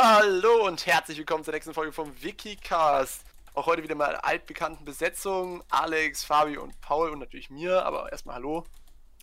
[0.00, 3.24] Hallo und herzlich willkommen zur nächsten Folge vom Wikicast.
[3.54, 5.60] Auch heute wieder mal altbekannten Besetzungen.
[5.70, 8.64] Alex, Fabio und Paul und natürlich mir, aber erstmal hallo.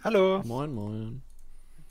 [0.04, 0.42] Hallo.
[0.44, 1.24] Moin, moin.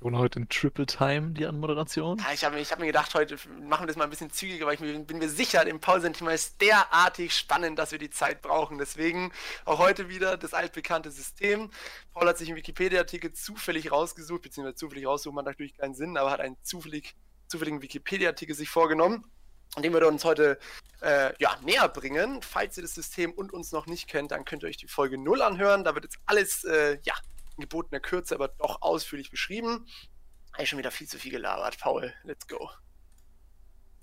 [0.01, 2.19] Und heute in Triple Time die Anmoderation.
[2.19, 4.66] Ja, ich habe ich hab mir gedacht, heute machen wir das mal ein bisschen zügiger,
[4.66, 8.43] weil ich bin, bin mir sicher, im Paul-Thema ist derartig spannend, dass wir die Zeit
[8.43, 8.77] brauchen.
[8.77, 9.32] Deswegen
[9.64, 11.71] auch heute wieder das altbekannte System.
[12.12, 16.30] Paul hat sich im Wikipedia-Artikel zufällig rausgesucht, beziehungsweise zufällig raussuchen macht natürlich keinen Sinn, aber
[16.30, 17.14] hat einen zufällig,
[17.55, 19.25] zufälligen Wikipedia-Artikel sich vorgenommen.
[19.79, 20.58] Den wir uns heute
[21.03, 22.43] äh, ja, näher bringen.
[22.43, 25.18] Falls ihr das System und uns noch nicht kennt, dann könnt ihr euch die Folge
[25.18, 25.85] 0 anhören.
[25.85, 27.14] Da wird jetzt alles äh, ja,
[27.57, 29.86] in gebotener Kürze, aber doch ausführlich beschrieben.
[30.53, 31.79] Habe ich schon wieder viel zu viel gelabert.
[31.79, 32.70] Paul, let's go.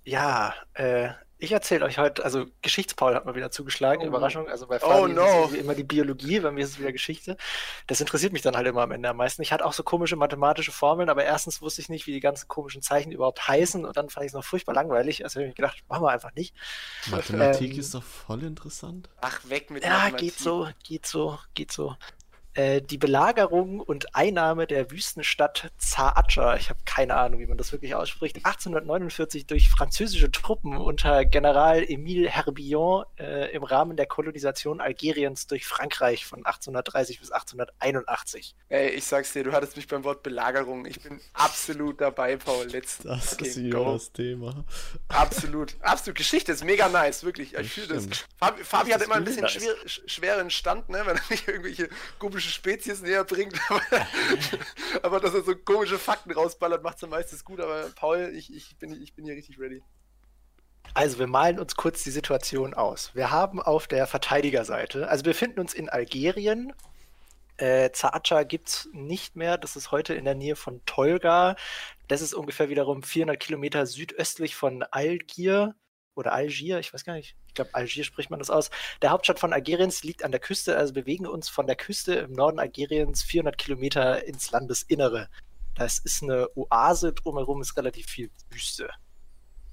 [0.03, 1.09] Ja, äh,
[1.41, 4.07] ich erzähle euch heute, also Geschichtspaul hat mal wieder zugeschlagen, Oh.
[4.07, 4.47] Überraschung.
[4.47, 5.45] Also bei Oh, Fabi no.
[5.45, 7.35] ist immer die Biologie, bei mir ist es wieder Geschichte.
[7.87, 9.41] Das interessiert mich dann halt immer am Ende am meisten.
[9.41, 12.47] Ich hatte auch so komische mathematische Formeln, aber erstens wusste ich nicht, wie die ganzen
[12.47, 15.23] komischen Zeichen überhaupt heißen und dann fand ich es noch furchtbar langweilig.
[15.23, 16.55] Also habe ich mir gedacht, machen wir einfach nicht.
[17.09, 19.09] Mathematik Ähm, ist doch voll interessant.
[19.21, 20.19] Ach, weg mit Ja, Mathematik.
[20.19, 21.95] geht so, geht so, geht so.
[22.53, 27.71] Äh, die Belagerung und Einnahme der Wüstenstadt Zaatscha, ich habe keine Ahnung, wie man das
[27.71, 34.81] wirklich ausspricht, 1849 durch französische Truppen unter General Émile Herbillon äh, im Rahmen der Kolonisation
[34.81, 38.55] Algeriens durch Frankreich von 1830 bis 1881.
[38.69, 40.85] Ey, ich sag's dir, du hattest mich beim Wort Belagerung.
[40.85, 42.65] Ich bin absolut dabei, Paul.
[42.67, 44.65] Let's Das ist hier das Thema.
[45.07, 45.75] Absolut.
[45.81, 46.17] Absolut.
[46.17, 47.53] Geschichte ist mega nice, wirklich.
[47.55, 48.07] Ich fühle das.
[48.37, 49.53] Fabi, Fabi Das hat immer ein bisschen nice.
[49.53, 51.89] schwer, sch- schweren Stand, ne, wenn er nicht irgendwelche
[52.41, 53.53] komische Spezies näher bringt.
[53.69, 53.81] Aber,
[55.03, 57.59] aber dass er so komische Fakten rausballert, macht's am meisten gut.
[57.59, 59.81] Aber Paul, ich, ich, bin, ich bin hier richtig ready.
[60.93, 63.11] Also wir malen uns kurz die Situation aus.
[63.13, 66.73] Wir haben auf der Verteidigerseite, also wir befinden uns in Algerien.
[67.57, 69.57] Äh, Zaatscha gibt es nicht mehr.
[69.57, 71.55] Das ist heute in der Nähe von Tolga.
[72.07, 75.75] Das ist ungefähr wiederum 400 Kilometer südöstlich von Algier
[76.15, 77.35] oder Algier, ich weiß gar nicht.
[77.47, 78.69] Ich glaube, Algier spricht man das aus.
[79.01, 82.33] Der Hauptstadt von Algeriens liegt an der Küste, also bewegen uns von der Küste im
[82.33, 85.29] Norden Algeriens 400 Kilometer ins Landesinnere.
[85.75, 88.89] Das ist eine Oase, drumherum ist relativ viel Wüste.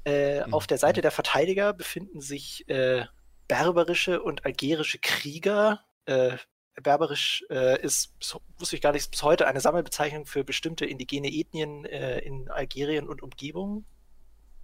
[0.04, 0.54] Äh, Mhm.
[0.54, 3.04] Auf der Seite der Verteidiger befinden sich äh,
[3.48, 5.84] berberische und algerische Krieger.
[6.06, 6.36] Äh,
[6.80, 8.14] Berberisch äh, ist,
[8.56, 13.08] wusste ich gar nicht, bis heute eine Sammelbezeichnung für bestimmte indigene Ethnien äh, in Algerien
[13.08, 13.84] und Umgebung.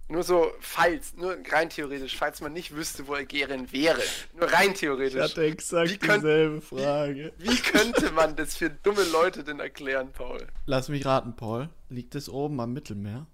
[0.07, 4.01] Nur so, falls, nur rein theoretisch, falls man nicht wüsste, wo Algerien wäre.
[4.39, 5.19] Nur rein Ich theoretisch.
[5.19, 7.33] hatte exakt Wie könnt- dieselbe Frage.
[7.39, 10.45] Wie könnte man das für dumme Leute denn erklären, Paul?
[10.67, 11.69] Lass mich raten, Paul.
[11.89, 13.25] Liegt es oben am Mittelmeer?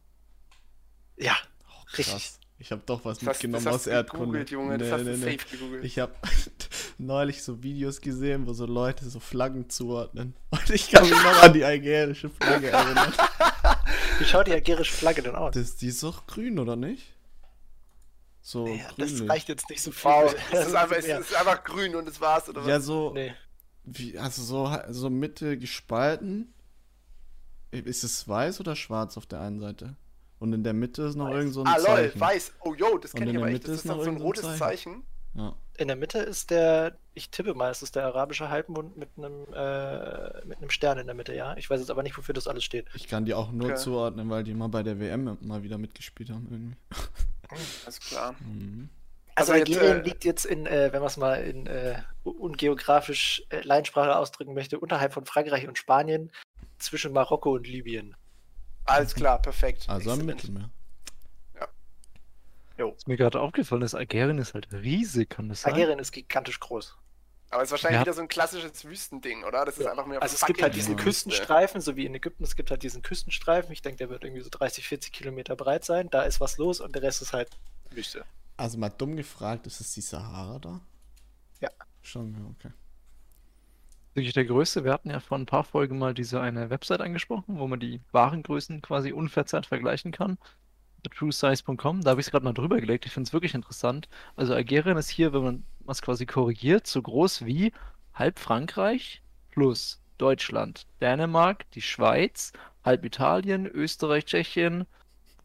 [1.17, 1.35] Ja,
[1.67, 2.39] Oh, Richtig.
[2.61, 4.25] Ich habe doch was Das hast, mitgenommen das aus Erdkunde.
[4.45, 4.77] gegoogelt, Junge.
[4.77, 5.37] Das Nee, hast nee, du nee.
[5.37, 5.83] safe gegoogelt.
[5.83, 6.13] Ich habe
[6.99, 10.35] neulich so Videos gesehen, wo so Leute so Flaggen zuordnen.
[10.51, 13.11] Und ich kann mich noch an die algerische Flagge erinnern.
[14.19, 15.55] wie schaut die algerische Flagge denn aus?
[15.55, 17.03] Das, die ist doch grün, oder nicht?
[18.43, 19.29] So Ja, das grünlich.
[19.29, 20.11] reicht jetzt nicht so viel.
[20.11, 22.67] Wow, es ist, einfach, es ist einfach grün und das war's, oder was?
[22.67, 23.33] Ja, so, Nee.
[23.85, 26.53] wie, also so, so Mitte gespalten.
[27.71, 29.95] Ist es weiß oder schwarz auf der einen Seite?
[30.41, 32.19] Und in der Mitte ist noch irgend so ein ah, lol, Zeichen.
[32.19, 32.53] weiß.
[32.61, 33.63] Oh, yo, das kenne ich in aber der echt.
[33.63, 34.57] Mitte Das ist ist noch so ein rotes Zeichen.
[34.57, 35.03] Zeichen.
[35.35, 35.55] Ja.
[35.77, 39.45] In der Mitte ist der, ich tippe mal, es ist der arabische Halbmond mit einem,
[39.53, 41.55] äh, mit einem Stern in der Mitte, ja.
[41.57, 42.87] Ich weiß jetzt aber nicht, wofür das alles steht.
[42.95, 43.75] Ich kann die auch nur Okay.
[43.77, 46.75] zuordnen, weil die mal bei der WM mal wieder mitgespielt haben irgendwie.
[47.85, 48.35] Alles klar.
[48.45, 48.89] Mhm.
[49.35, 53.43] Also jetzt, Algerien äh, liegt jetzt in, äh, wenn man es mal in äh, ungeografisch
[53.49, 56.31] äh, Laiensprache ausdrücken möchte, unterhalb von Frankreich und Spanien,
[56.79, 58.15] zwischen Marokko und Libyen.
[58.91, 59.85] Alles klar, perfekt.
[59.87, 60.25] Also am.
[60.25, 60.69] Mittelmeer.
[62.77, 65.73] Was mir gerade aufgefallen ist, Algerien ist halt riesig, kann das sein?
[65.73, 66.97] Algerien ist gigantisch groß.
[67.51, 68.01] Aber es ist wahrscheinlich Ja.
[68.01, 69.65] wieder so ein klassisches Wüstending, oder?
[69.65, 69.91] Das ist Ja.
[69.91, 71.03] einfach mehr Also es gibt halt diesen Ja.
[71.03, 73.71] Küstenstreifen, so wie in Ägypten, es gibt halt diesen Küstenstreifen.
[73.71, 76.09] Ich denke, der wird irgendwie so 30, 40 Kilometer breit sein.
[76.09, 77.49] Da ist was los und der Rest ist halt
[77.91, 78.25] Wüste.
[78.57, 80.79] Also mal dumm gefragt, ist es die Sahara da?
[81.59, 81.69] Ja.
[82.01, 82.73] Schon, ja, okay.
[84.13, 84.83] Wirklich der größte.
[84.83, 88.01] Wir hatten ja vor ein paar Folgen mal diese eine Website angesprochen, wo man die
[88.11, 90.37] Warengrößen quasi unverzerrt vergleichen kann.
[91.09, 93.05] TrueSize.com, da habe ich es gerade mal drüber gelegt.
[93.05, 94.09] Ich finde es wirklich interessant.
[94.35, 97.71] Also Algerien ist hier, wenn man was quasi korrigiert, so groß wie
[98.13, 102.51] halb Frankreich plus Deutschland, Dänemark, die Schweiz,
[102.83, 104.85] halb Italien, Österreich, Tschechien,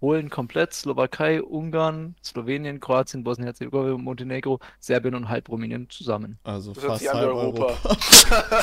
[0.00, 6.38] Polen komplett, Slowakei, Ungarn, Slowenien, Kroatien, Bosnien-Herzegowina, Montenegro, Serbien und halb Rumänien zusammen.
[6.44, 7.76] Also Das fast halb Europa.
[7.84, 8.62] Europa.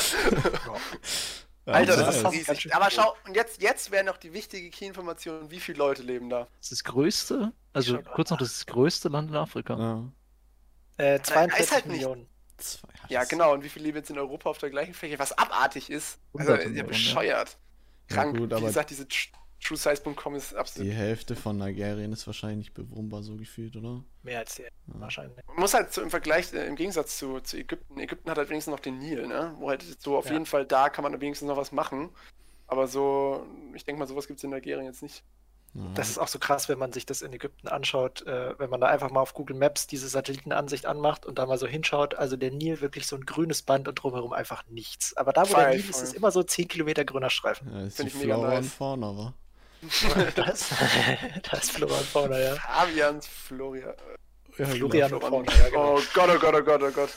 [1.66, 2.74] Ja, Alter, das ist riesig.
[2.74, 6.40] Aber schau, und jetzt, jetzt wäre noch die wichtige Key-Information, wie viele Leute leben da?
[6.60, 9.78] Das ist das größte, also kurz noch, das ist das größte Land in Afrika.
[9.78, 10.04] ja.
[10.98, 11.96] Äh, weiß 42 halt nicht.
[11.96, 12.26] Millionen.
[12.58, 13.54] Zwei, Ja, genau.
[13.54, 15.18] Und wie viele leben jetzt in Europa auf der gleichen Fläche?
[15.18, 16.18] Was abartig ist.
[16.38, 16.82] Also, ja, ja.
[16.84, 17.56] bescheuert.
[18.10, 18.36] Ja, Krank.
[18.36, 19.08] gut, wie aber- gesagt, diese
[19.64, 20.88] TrueSize.com ist absolut.
[20.88, 24.04] Die Hälfte von Nigerien ist wahrscheinlich nicht bewohnbar, so gefühlt, oder?
[24.22, 24.68] Mehr als die Ja.
[24.86, 25.36] wahrscheinlich.
[25.46, 28.50] Man muss halt so im Vergleich, äh, im Gegensatz zu, zu Ägypten, Ägypten hat halt
[28.50, 29.54] wenigstens noch den Nil, ne?
[29.58, 30.32] Wo halt so auf Ja.
[30.32, 32.10] jeden Fall da kann man wenigstens noch was machen.
[32.66, 33.44] Aber so,
[33.74, 35.22] ich denke mal, sowas gibt es in Nigerien jetzt nicht.
[35.74, 35.82] Ja.
[35.94, 38.80] Das ist auch so krass, wenn man sich das in Ägypten anschaut, äh, wenn man
[38.80, 42.14] da einfach mal auf Google Maps diese Satellitenansicht anmacht und da mal so hinschaut.
[42.14, 45.16] Also der Nil wirklich so ein grünes Band und drumherum einfach nichts.
[45.16, 46.02] Aber da, wo der Voll, Nil ist, voll.
[46.04, 47.72] ist immer so 10 Kilometer grüner Streifen.
[47.72, 48.72] ja, ist Find die ich mega Flora und nice.
[48.72, 49.34] Fauna, wa?
[50.34, 50.72] Da, ist,
[51.42, 52.54] da ist Flora und Fauna, ja.
[52.56, 53.94] Fabians Florian.
[54.58, 55.24] Ja, Florian genau.
[55.24, 55.96] und Fauna, ja, genau.
[55.96, 57.10] Oh Gott, oh Gott, oh Gott, oh Gott.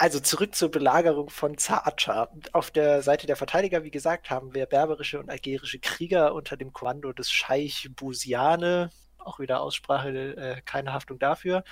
[0.00, 2.30] Also zurück zur Belagerung von Zaatscha.
[2.52, 6.72] Auf der Seite der Verteidiger, wie gesagt, haben wir berberische und algerische Krieger unter dem
[6.72, 8.88] Kommando des Scheich Busiane.
[9.18, 11.64] Auch wieder Aussprache, äh, keine Haftung dafür.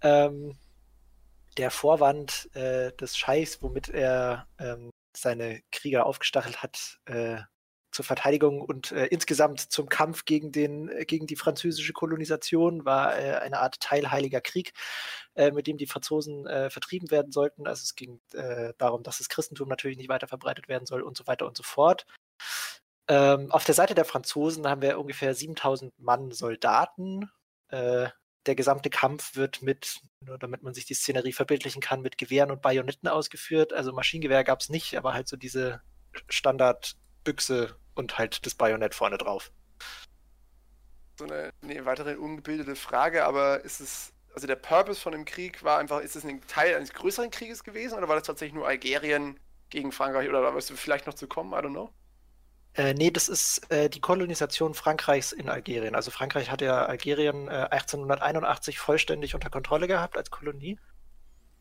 [0.00, 0.56] Ähm,
[1.58, 7.38] der Vorwand äh, des Scheichs, womit er ähm, seine Krieger aufgestachelt hat, äh,
[7.96, 13.18] zur Verteidigung und äh, insgesamt zum Kampf gegen, den, äh, gegen die französische Kolonisation war
[13.18, 14.74] äh, eine Art teilheiliger Krieg,
[15.34, 17.66] äh, mit dem die Franzosen äh, vertrieben werden sollten.
[17.66, 21.16] Also es ging äh, darum, dass das Christentum natürlich nicht weiter verbreitet werden soll und
[21.16, 22.06] so weiter und so fort.
[23.08, 27.30] Ähm, auf der Seite der Franzosen haben wir ungefähr 7000 Mann Soldaten.
[27.68, 32.52] Der gesamte Kampf wird mit, nur damit man sich die Szenerie verbildlichen kann, mit Gewehren
[32.52, 33.72] und Bajonetten ausgeführt.
[33.72, 35.80] Also Maschinengewehr gab es nicht, aber halt so diese
[36.28, 39.50] Standardbüchse und halt das Bajonett vorne drauf.
[41.18, 45.64] So eine, nee, weitere ungebildete Frage, aber ist es, also der Purpose von dem Krieg
[45.64, 48.68] war einfach, ist es ein Teil eines größeren Krieges gewesen oder war das tatsächlich nur
[48.68, 49.40] Algerien
[49.70, 51.52] gegen Frankreich oder weißt du vielleicht noch zu kommen?
[51.52, 51.90] I don't know.
[52.74, 55.94] Äh, nee, das ist äh, die Kolonisation Frankreichs in Algerien.
[55.94, 60.78] Also Frankreich hat ja Algerien äh, 1881 vollständig unter Kontrolle gehabt als Kolonie.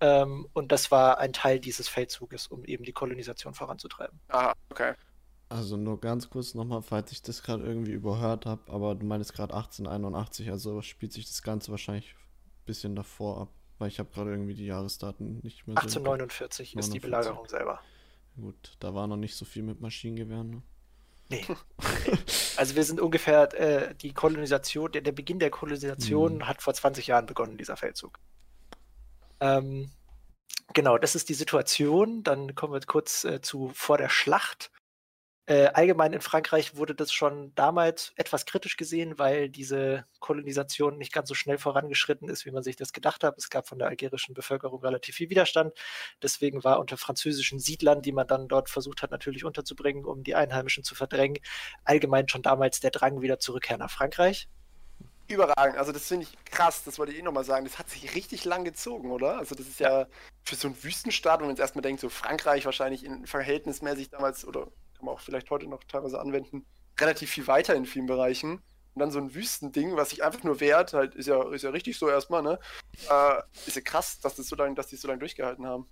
[0.01, 4.19] Ähm, und das war ein Teil dieses Feldzuges, um eben die Kolonisation voranzutreiben.
[4.27, 4.93] Aha, okay.
[5.55, 9.33] Also nur ganz kurz nochmal, falls ich das gerade irgendwie überhört habe, aber du meinst
[9.33, 14.09] gerade 1881, also spielt sich das Ganze wahrscheinlich ein bisschen davor ab, weil ich habe
[14.13, 15.99] gerade irgendwie die Jahresdaten nicht mehr so.
[15.99, 16.09] im Kopf.
[16.09, 17.01] 1849 ist die 49.
[17.01, 17.79] Belagerung selber.
[18.35, 20.49] Gut, da war noch nicht so viel mit Maschinengewehren.
[20.49, 20.61] Ne?
[21.29, 21.45] Nee.
[22.57, 26.47] also wir sind ungefähr, äh, die Kolonisation, der, der Beginn der Kolonisation Mhm.
[26.47, 28.19] hat vor 20 Jahren begonnen, dieser Feldzug.
[29.39, 29.89] Ähm,
[30.73, 32.23] genau, das ist die Situation.
[32.23, 34.71] Dann kommen wir kurz äh, zu vor der Schlacht.
[35.47, 41.13] Äh, allgemein in Frankreich wurde das schon damals etwas kritisch gesehen, weil diese Kolonisation nicht
[41.13, 43.37] ganz so schnell vorangeschritten ist, wie man sich das gedacht hat.
[43.37, 45.73] Es gab von der algerischen Bevölkerung relativ viel Widerstand.
[46.23, 50.33] Deswegen war unter französischen Siedlern, die man dann dort versucht hat, natürlich unterzubringen, um die
[50.33, 51.37] Einheimischen zu verdrängen,
[51.83, 54.49] allgemein schon damals der Drang wieder zurückkehr nach Frankreich.
[55.27, 55.77] Überragend.
[55.77, 57.65] Also das finde ich krass, das wollte ich eh nochmal sagen.
[57.65, 59.37] Das hat sich richtig lang gezogen, oder?
[59.37, 60.07] Also das ist ja
[60.43, 64.45] für so einen Wüstenstaat, wenn man jetzt erstmal denkt, so Frankreich wahrscheinlich in verhältnismäßig damals,
[64.45, 66.65] oder kann man auch vielleicht heute noch teilweise anwenden,
[66.99, 68.61] relativ viel weiter in vielen Bereichen.
[68.93, 71.69] Und dann so ein Wüstending, was sich einfach nur wehrt, halt, ist ja, ist ja
[71.69, 72.59] richtig so erstmal, ne?
[73.09, 75.89] Äh, ist ja krass, dass das so lange, dass die so lange durchgehalten haben.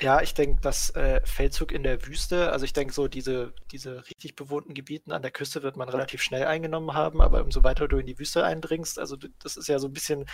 [0.00, 4.06] Ja, ich denke, das äh, Feldzug in der Wüste, also ich denke so, diese, diese
[4.08, 7.86] richtig bewohnten Gebieten an der Küste wird man relativ schnell eingenommen haben, aber umso weiter
[7.86, 10.24] du in die Wüste eindringst, also das ist ja so ein bisschen,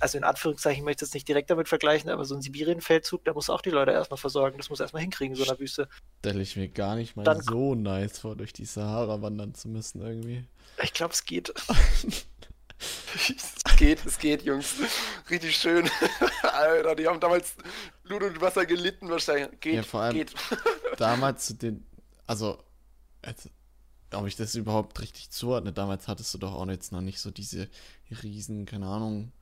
[0.00, 3.32] also in Anführungszeichen möchte ich es nicht direkt damit vergleichen, aber so ein Sibirien-Feldzug, da
[3.32, 5.88] muss auch die Leute erstmal versorgen, das muss erstmal hinkriegen, so einer Wüste.
[6.18, 9.68] Stelle ich mir gar nicht mal Dann- so nice vor, durch die Sahara wandern zu
[9.68, 10.44] müssen irgendwie.
[10.82, 11.54] Ich glaube, es geht.
[12.78, 14.74] es geht, es geht, Jungs.
[15.30, 15.88] Richtig schön.
[16.42, 17.54] Alter, die haben damals
[18.04, 19.60] Blut und Wasser gelitten wahrscheinlich.
[19.60, 20.34] Geht, Ja, vor allem- geht.
[20.98, 21.84] Damals zu den,
[22.26, 22.58] also,
[23.22, 23.48] als,
[24.12, 27.30] ob ich das überhaupt richtig zuordne, damals hattest du doch auch jetzt noch nicht so
[27.30, 27.68] diese
[28.22, 29.32] riesen, keine Ahnung,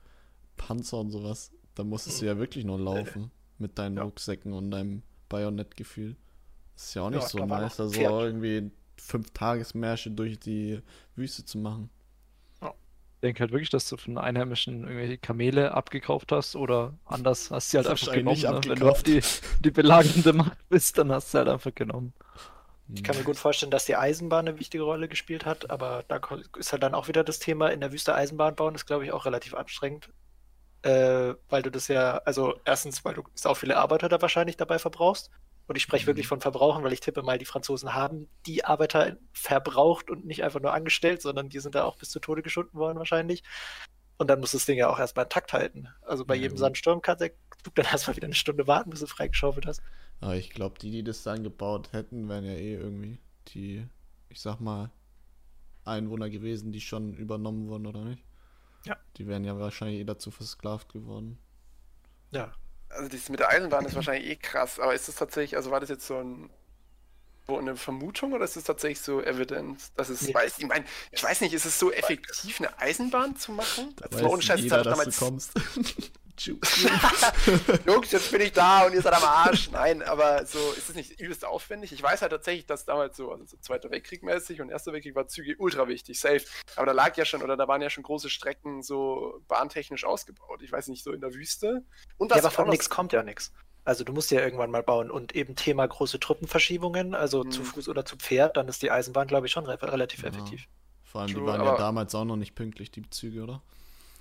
[0.57, 1.51] Panzer und sowas.
[1.75, 4.03] Da musstest du ja wirklich nur laufen mit deinen Ja.
[4.03, 6.15] Rucksäcken und deinem Bajonettgefühl.
[6.75, 10.81] Das ist ja auch nicht Ja, so nice, da so irgendwie fünf Tagesmärsche durch die
[11.15, 11.89] Wüste zu machen.
[13.15, 17.71] Ich denke halt wirklich, dass du von Einheimischen irgendwelche Kamele abgekauft hast oder anders hast
[17.71, 18.39] sie halt einfach genommen.
[18.39, 18.61] Ne?
[18.67, 19.21] Wenn du auf die,
[19.61, 22.13] die belagernde Macht bist, dann hast du halt einfach genommen.
[22.93, 26.19] Ich kann mir gut vorstellen, dass die Eisenbahn eine wichtige Rolle gespielt hat, aber da
[26.59, 29.11] ist halt dann auch wieder das Thema, in der Wüste Eisenbahn bauen ist, glaube ich,
[29.11, 30.09] auch relativ anstrengend.
[30.83, 34.77] Äh, weil du das ja, also erstens, weil du auch viele Arbeiter da wahrscheinlich dabei
[34.77, 35.31] verbrauchst.
[35.67, 36.07] Und ich spreche Mhm.
[36.07, 40.43] wirklich von Verbrauchen, weil ich tippe mal, die Franzosen haben die Arbeiter verbraucht und nicht
[40.43, 43.43] einfach nur angestellt, sondern die sind da auch bis zu Tode geschunden worden wahrscheinlich.
[44.17, 45.89] Und dann muss das Ding ja auch erstmal intakt halten.
[46.01, 46.57] Also bei Ja, jedem.
[46.57, 47.31] Sandsturm kann der
[47.63, 49.83] Zug dann erstmal wieder eine Stunde warten, bis du freigeschaufelt hast.
[50.19, 53.19] Aber ich glaube, die, die das dann gebaut hätten, wären ja eh irgendwie
[53.49, 53.87] die,
[54.29, 54.91] ich sag mal,
[55.85, 58.23] Einwohner gewesen, die schon übernommen wurden, oder nicht?
[58.85, 58.97] Ja.
[59.17, 61.39] Die wären ja wahrscheinlich eh dazu versklavt geworden.
[62.31, 62.55] Ja,
[62.95, 65.79] Also das mit der Eisenbahn ist wahrscheinlich eh krass, aber ist das tatsächlich, also war
[65.79, 66.49] das jetzt so ein
[67.47, 70.33] so eine Vermutung oder ist es tatsächlich so evident, dass es Nee.
[70.33, 70.57] weiß?
[70.57, 73.93] Ich meine, ich weiß nicht, ist es so effektiv, eine Eisenbahn zu machen?
[73.97, 75.51] Da Das war ohne weiß Scheiß, jeder, das dass du damals kommst.
[77.85, 79.69] Jungs, jetzt bin ich da und ihr seid am Arsch.
[79.71, 81.91] Nein, aber so ist es nicht übelst aufwendig.
[81.91, 85.15] Ich weiß halt tatsächlich, dass damals so, also so Zweiter Weltkrieg mäßig und Erster Weltkrieg
[85.15, 86.41] war Züge ultra wichtig, safe.
[86.75, 90.61] Aber da lag ja schon, oder da waren ja schon große Strecken so bahntechnisch ausgebaut.
[90.61, 91.83] Ich weiß nicht, so in der Wüste.
[92.17, 93.51] Und Ja, was aber ich auch von nichts kommt ja nichts.
[93.83, 97.65] Also du musst ja irgendwann mal bauen und eben Thema große Truppenverschiebungen, also zu Mhm.
[97.65, 100.29] Fuß oder zu Pferd, dann ist die Eisenbahn, glaube ich, schon re relativ Ja.
[100.29, 100.65] effektiv.
[101.03, 103.61] Vor allem, die True, waren ja aber- damals auch noch nicht pünktlich, die Züge, oder?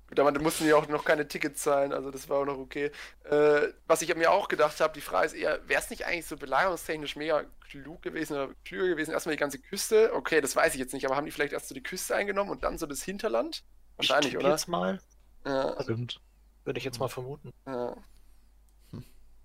[0.10, 2.58] Gut, aber da mussten die auch noch keine Tickets zahlen, also das war auch noch
[2.58, 2.92] okay.
[3.26, 6.26] Äh, was ich mir auch gedacht habe, die Frage ist eher, wäre es nicht eigentlich
[6.26, 10.12] so belagerungstechnisch mega klug gewesen oder klüger gewesen, erstmal die ganze Küste?
[10.16, 12.50] Okay, das weiß ich jetzt nicht, aber haben die vielleicht erst so die Küste eingenommen
[12.50, 13.64] und dann so das Hinterland?
[13.98, 14.50] Wahrscheinlich, ich oder?
[14.50, 15.00] jetzt mal,
[15.46, 16.20] Ja, Stimmt.
[16.64, 17.54] würde ich jetzt mal vermuten.
[17.68, 17.96] ja.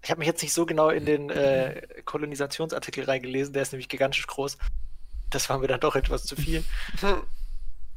[0.03, 3.89] Ich habe mich jetzt nicht so genau in den äh, Kolonisationsartikel reingelesen, der ist nämlich
[3.89, 4.59] gigantisch groß.
[5.31, 6.63] Das war mir dann doch etwas zu viel.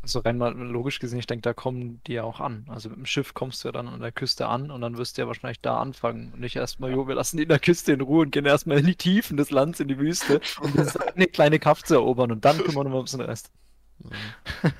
[0.07, 2.65] Also rein mal logisch gesehen, ich denke, da kommen die ja auch an.
[2.69, 5.17] Also mit dem Schiff kommst du ja dann an der Küste an und dann wirst
[5.17, 6.31] du ja wahrscheinlich da anfangen.
[6.31, 8.79] Und nicht erstmal, jo, wir lassen die in der Küste in Ruhe und gehen erstmal
[8.79, 10.73] in die Tiefen des Landes, in die Wüste, um
[11.15, 13.51] eine kleine Kaff zu erobern und dann kümmern wir uns um den Rest.
[13.99, 14.71] Ja.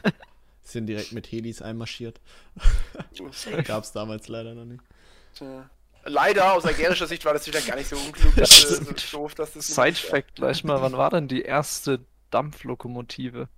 [0.64, 2.22] Sind direkt mit Helis einmarschiert.
[3.66, 4.82] Gab's damals leider noch nicht.
[5.36, 5.70] Tja.
[6.06, 9.52] Leider, aus algerischer Sicht war das wieder gar nicht so unklug, dass, so doof, dass
[9.52, 12.00] das Side-Fact gleich mal, wann war denn die erste
[12.32, 13.50] Dampflokomotive?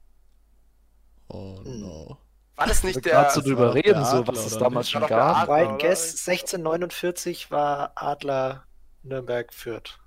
[1.30, 1.80] Oh Hm.
[1.82, 2.18] no.
[2.56, 3.30] War das nicht gerade der.
[3.32, 4.92] so das drüber war reden, der so Adler, was es damals nicht?
[4.92, 5.50] schon War doch der gab.
[5.50, 5.68] Adler.
[5.70, 5.78] Oder?
[5.78, 8.66] Guess 1649 war Adler
[9.04, 9.98] Nürnberg Fürth.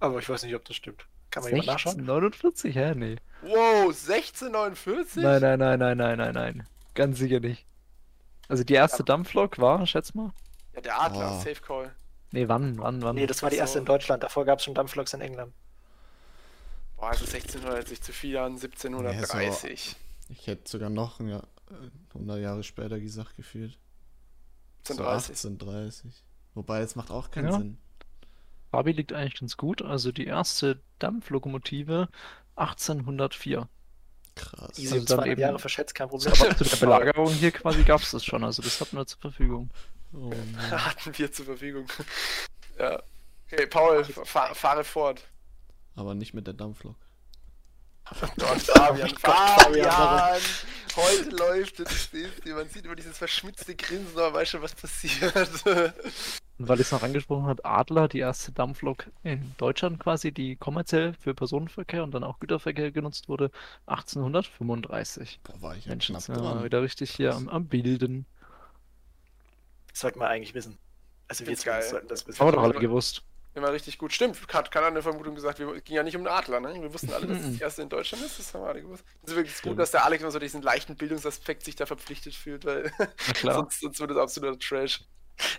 [0.00, 1.04] Aber ich weiß nicht, ob das stimmt.
[1.30, 2.02] Kann man jemand nachschauen?
[2.04, 2.74] 49?
[2.74, 2.94] Hä?
[2.94, 3.16] Nee.
[3.42, 5.22] Wow, 1649?
[5.22, 6.66] Nein, nein, nein, nein, nein, nein, nein.
[6.94, 7.66] Ganz sicher nicht.
[8.48, 10.32] Also die erste Dampflok war, schätz mal.
[10.74, 11.38] Ja, der Adler, Oh.
[11.38, 11.94] Safe Call.
[12.32, 13.16] Nee, wann, wann, wann?
[13.16, 13.62] Nee, das war die Ach so.
[13.64, 14.22] erste in Deutschland.
[14.22, 15.52] Davor gab es schon Dampfloks in England.
[16.96, 19.96] Boah, also 1600 hört sich zu viel an, 1730.
[20.30, 21.38] Ich hätte sogar noch ja,
[21.70, 23.78] äh, 100 Jahre später gesagt, gefühlt.
[24.86, 25.26] So 1730.
[25.58, 26.24] 1830.
[26.54, 27.58] Wobei, es macht auch keinen Ja.
[27.58, 27.78] Sinn.
[28.70, 29.82] Fabi liegt eigentlich ganz gut.
[29.82, 32.08] Also die erste Dampflokomotive
[32.56, 33.68] 1804.
[34.36, 34.78] Krass.
[34.78, 36.32] Easy Also dann 200 eben- Jahre verschätzt, kein Problem.
[36.40, 38.44] Aber zu der Belagerung hier quasi gab es das schon.
[38.44, 39.70] Also das hatten wir zur Verfügung.
[40.12, 40.32] Oh.
[40.70, 41.86] Hatten wir zur Verfügung.
[42.78, 43.00] ja.
[43.46, 45.22] Okay, Paul, fahr, fahre fort.
[45.96, 46.96] Aber nicht mit der Dampflok.
[48.38, 50.40] Gott, Fabian, Gott, Fabian, Fabian!
[50.96, 52.10] Heute läuft es.
[52.44, 55.36] Man sieht über dieses verschmitzte Grinsen, aber weiß schon, was passiert.
[56.58, 60.56] Und weil ich es noch angesprochen habe, Adler, die erste Dampflok in Deutschland quasi, die
[60.56, 63.50] kommerziell für Personenverkehr und dann auch Güterverkehr genutzt wurde,
[63.86, 65.40] 1835.
[65.42, 66.64] Boah, war ich ja Mensch, knapp dran.
[66.64, 68.26] wieder richtig hier am, am Bilden.
[69.90, 70.76] Das sollte man eigentlich wissen.
[71.28, 72.38] Also wir sollten das wissen.
[72.40, 73.22] Haben wir doch alle gewusst.
[73.54, 74.12] Immer richtig gut.
[74.12, 76.72] Stimmt, hat keiner eine Vermutung gesagt, wir ging ja nicht um einen Adler, ne?
[76.80, 77.52] Wir wussten alle, dass es Mhm.
[77.54, 79.04] das erste in Deutschland ist, das haben wir alle gewusst.
[79.24, 79.72] Es ist wirklich Stimmt.
[79.72, 82.92] gut, dass der Alex immer so diesen leichten Bildungsaspekt sich da verpflichtet fühlt, weil
[83.42, 85.02] sonst, sonst wird es absoluter Trash.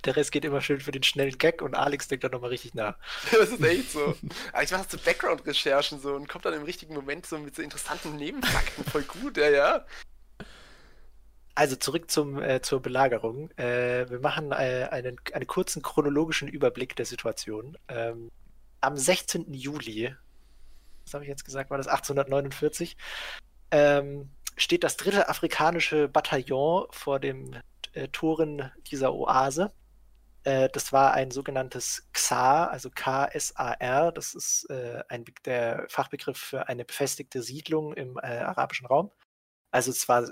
[0.05, 2.75] Der Rest geht immer schön für den schnellen Gag und Alex denkt dann nochmal richtig
[2.75, 2.95] nach.
[3.31, 4.15] Das ist echt so.
[4.53, 7.62] Aber ich mache so Background-Recherchen so und kommt dann im richtigen Moment so mit so
[7.62, 8.86] interessanten Nebenfakten.
[8.86, 9.86] Voll gut, ja, ja.
[11.53, 13.51] Also zurück zum, äh, zur Belagerung.
[13.51, 17.77] Äh, wir machen äh, einen, einen kurzen chronologischen Überblick der Situation.
[17.88, 18.31] Ähm,
[18.79, 19.53] am 16.
[19.53, 20.15] Juli,
[21.05, 22.96] was habe ich jetzt gesagt, war das 1849,
[23.72, 27.62] ähm, steht das dritte afrikanische Bataillon vor den
[27.93, 29.74] äh, Toren dieser Oase.
[30.43, 34.12] Äh, das war ein sogenanntes XAR, also KSAR.
[34.13, 39.12] Das ist äh, ein, der Fachbegriff für eine befestigte Siedlung im arabischen Raum.
[39.72, 40.29] Also es war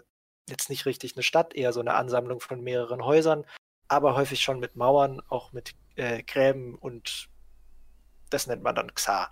[0.50, 3.46] jetzt nicht richtig eine Stadt, eher so eine Ansammlung von mehreren Häusern,
[3.88, 7.30] aber häufig schon mit Mauern, auch mit äh, Gräben und
[8.30, 9.32] das nennt man dann Xar.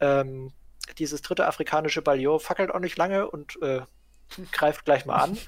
[0.00, 0.52] Ähm,
[0.98, 3.82] dieses dritte afrikanische Ballon fackelt auch nicht lange und äh,
[4.52, 5.38] greift gleich mal an,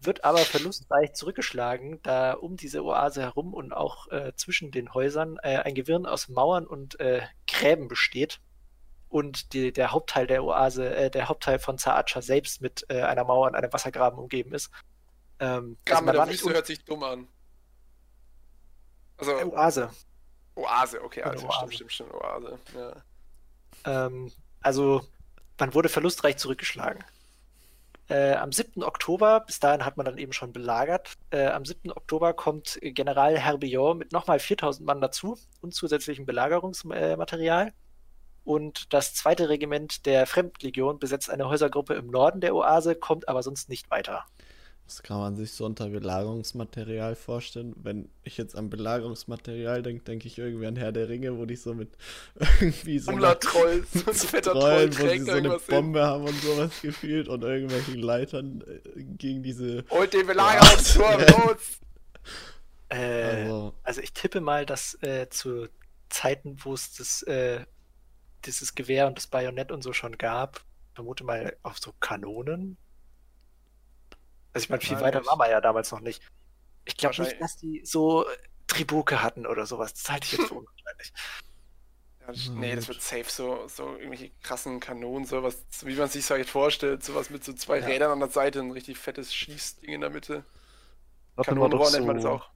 [0.00, 5.38] wird aber verlustreich zurückgeschlagen, da um diese Oase herum und auch äh, zwischen den Häusern
[5.42, 8.40] äh, ein Gewirr aus Mauern und äh, Gräben besteht
[9.14, 13.22] und die, der Hauptteil der Oase, äh, der Hauptteil von Zaatscha selbst mit äh, einer
[13.22, 14.72] Mauer und einem Wassergraben umgeben ist.
[15.38, 17.28] Ähm, also Graben war der nicht Wüste hört sich dumm an.
[19.16, 19.90] Also, Oase.
[20.56, 21.58] Oase, okay, also Oase.
[21.58, 22.58] stimmt, stimmt, stimmt, Oase.
[22.74, 24.06] Ja.
[24.06, 25.06] Ähm, also
[25.60, 27.04] man wurde verlustreich zurückgeschlagen.
[28.08, 28.82] Äh, am 7.
[28.82, 31.92] Oktober, bis dahin hat man dann eben schon belagert, äh, am 7.
[31.92, 37.72] Oktober kommt General Herbillon mit nochmal 4000 Mann dazu und zusätzlichem Belagerungsmaterial.
[38.44, 43.42] Und das zweite Regiment der Fremdlegion besetzt eine Häusergruppe im Norden der Oase, kommt aber
[43.42, 44.24] sonst nicht weiter.
[44.86, 47.72] Was kann man sich so unter Belagerungsmaterial vorstellen?
[47.82, 51.56] Wenn ich jetzt an Belagerungsmaterial denke, denke ich irgendwie an Herr der Ringe, wo die
[51.56, 51.88] so mit
[52.60, 55.74] irgendwie so einer- Troll, so ein fetter Troll wo sie trägt so eine irgendwas hin.
[55.74, 58.62] Bombe haben und sowas gefühlt und irgendwelchen Leitern
[58.94, 59.84] äh, gegen diese.
[59.88, 61.26] Holt den Belagerungsturm Ja.
[61.46, 61.80] los!
[62.90, 65.68] Äh, Also, Also ich tippe mal, dass äh, zu
[66.10, 67.60] Zeiten, wo es das, äh,
[68.46, 70.60] dieses Gewehr und das Bajonett und so schon gab,
[70.94, 72.76] vermute mal auf so Kanonen.
[74.52, 76.22] Also ich meine, viel weiter war man ja damals noch nicht.
[76.84, 78.24] Ich glaube nicht, dass die so
[78.66, 79.94] Tribuke hatten oder sowas.
[79.94, 81.12] Das halte ich jetzt für unwahrscheinlich.
[82.20, 86.24] Ja, das- nee, das wird safe so, so irgendwelche krassen Kanonen, sowas, wie man sich
[86.24, 87.86] so halt vorstellt, sowas mit so zwei Ja.
[87.86, 90.44] Rädern an der Seite, ein richtig fettes Schießding in der Mitte.
[91.42, 92.48] Kanonenrohr nennt man das auch.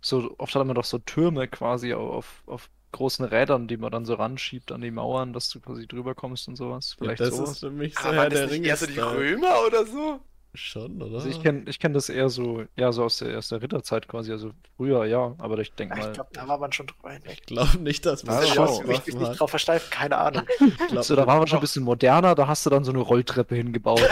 [0.00, 4.04] so, oft hat man doch so Türme quasi auf, auf großen Rädern, die man dann
[4.06, 6.96] so ranschiebt an die Mauern, dass du quasi drüber kommst und sowas.
[7.00, 7.50] ja, Vielleicht das sowas.
[7.52, 8.68] ist für mich so Aber Herr der Ringe.
[8.68, 8.98] eher so die.
[8.98, 10.20] Römer oder so?
[10.56, 11.16] Schon, oder?
[11.16, 14.08] Also ich kenne ich kenn das eher so, ja, so aus der, aus der Ritterzeit
[14.08, 16.86] quasi, also früher, ja, aber ich denke Ja, ich mal, glaube, da war man schon
[16.86, 17.32] drüber hinweg.
[17.40, 18.80] Ich glaube nicht, dass man das schau.
[18.80, 20.44] Ich will mich nicht drauf versteifen, keine Ahnung.
[20.58, 22.92] Ich glaub, so, da waren wir schon ein bisschen moderner, da hast du dann so
[22.92, 24.00] eine Rolltreppe hingebaut.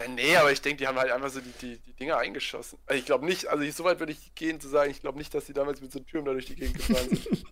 [0.00, 2.78] Äh, nee, aber ich denke, die haben halt einfach so die, die, die Dinger eingeschossen.
[2.86, 5.18] Also ich glaube nicht, also ich, so weit würde ich gehen zu sagen, ich glaube
[5.18, 7.44] nicht, dass die damals mit so Türmen da durch die Gegend gefahren sind.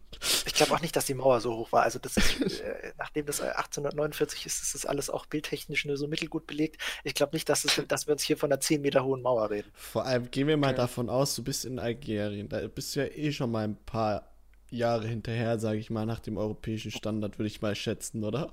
[0.47, 1.83] Ich glaube auch nicht, dass die Mauer so hoch war.
[1.83, 5.97] Also das ist, äh, nachdem das äh, 1849 ist, ist das alles auch bildtechnisch nur
[5.97, 6.81] so mittelgut belegt.
[7.05, 9.51] Ich glaube nicht, dass, es, dass wir uns hier von einer 10 Meter hohen Mauer
[9.51, 9.71] reden.
[9.75, 10.77] Vor allem gehen wir mal Okay.
[10.77, 12.49] davon aus, du bist in Algerien.
[12.49, 14.29] Da bist du ja eh schon mal ein paar
[14.71, 18.53] Jahre hinterher, sage ich mal, nach dem europäischen Standard, würde ich mal schätzen, oder?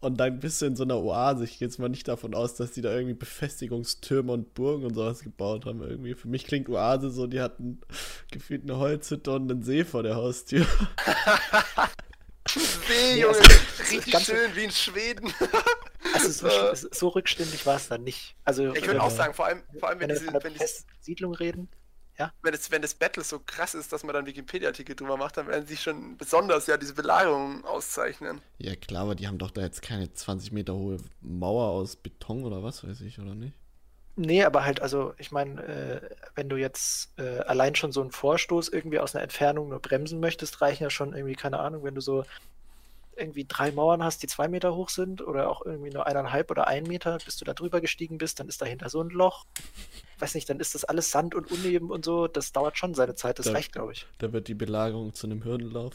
[0.00, 1.44] Und dann bist du in so einer Oase.
[1.44, 4.94] Ich gehe jetzt mal nicht davon aus, dass die da irgendwie Befestigungstürme und Burgen und
[4.94, 5.80] sowas gebaut haben.
[5.82, 6.14] Irgendwie.
[6.14, 7.80] Für mich klingt Oase so, die hatten
[8.30, 10.66] gefühlt eine Holzhütte und einen See vor der Haustür.
[12.48, 13.38] See, Junge,
[13.78, 15.32] das richtig schön wie in Schweden.
[16.24, 16.76] Also so, Äh.
[16.92, 18.34] so rückständig war es dann nicht.
[18.44, 20.58] Also Ich würde auch wir- sagen, vor allem, vor allem wenn, wenn diese, wenn, die,
[20.58, 21.68] Festsiedlung reden.
[22.42, 25.48] wenn, das, wenn das Battle so krass ist, dass man dann Wikipedia-Artikel drüber macht, dann
[25.48, 28.40] werden sie schon besonders ja diese Belagerungen auszeichnen.
[28.58, 32.44] Ja, klar, aber die haben doch da jetzt keine 20 Meter hohe Mauer aus Beton
[32.44, 33.54] oder was weiß ich, oder nicht?
[34.18, 36.00] Nee, aber halt, also ich meine, äh,
[36.34, 40.20] wenn du jetzt äh, allein schon so einen Vorstoß irgendwie aus einer Entfernung nur bremsen
[40.20, 42.24] möchtest, reichen ja schon irgendwie, keine Ahnung, wenn du so
[43.16, 46.66] irgendwie drei Mauern hast, die zwei Meter hoch sind oder auch irgendwie nur eineinhalb oder
[46.66, 49.44] ein Meter, bis du da drüber gestiegen bist, dann ist dahinter so ein Loch.
[50.18, 52.28] Weiß nicht, dann ist das alles Sand und Uneben und so.
[52.28, 54.06] Das dauert schon seine Zeit, das Da- reicht, glaube ich.
[54.18, 55.94] Da wird die Belagerung zu einem Hürdenlauf.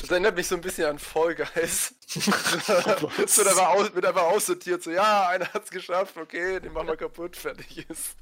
[0.00, 1.94] Das erinnert mich so ein bisschen an Fall Guys.
[2.16, 2.26] Es
[3.38, 6.96] wird einfach, aus, wird einfach aussortiert, so ja, einer hat's geschafft, okay, den machen wir
[6.96, 8.16] kaputt, fertig ist.